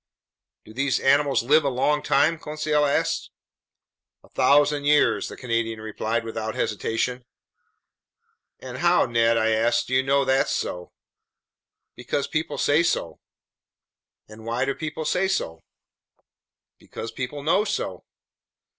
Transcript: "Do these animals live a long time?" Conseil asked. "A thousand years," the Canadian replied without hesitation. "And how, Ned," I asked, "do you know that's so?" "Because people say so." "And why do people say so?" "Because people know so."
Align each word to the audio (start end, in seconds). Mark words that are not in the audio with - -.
"Do 0.65 0.73
these 0.73 0.99
animals 0.99 1.43
live 1.43 1.63
a 1.63 1.69
long 1.69 2.01
time?" 2.01 2.39
Conseil 2.39 2.85
asked. 2.87 3.29
"A 4.23 4.29
thousand 4.29 4.85
years," 4.85 5.27
the 5.27 5.37
Canadian 5.37 5.79
replied 5.79 6.23
without 6.23 6.55
hesitation. 6.55 7.23
"And 8.59 8.79
how, 8.79 9.05
Ned," 9.05 9.37
I 9.37 9.49
asked, 9.51 9.89
"do 9.89 9.93
you 9.93 10.01
know 10.01 10.25
that's 10.25 10.53
so?" 10.53 10.91
"Because 11.95 12.25
people 12.27 12.57
say 12.57 12.81
so." 12.81 13.19
"And 14.27 14.43
why 14.43 14.65
do 14.65 14.73
people 14.73 15.05
say 15.05 15.27
so?" 15.27 15.61
"Because 16.79 17.11
people 17.11 17.43
know 17.43 17.63
so." 17.63 18.03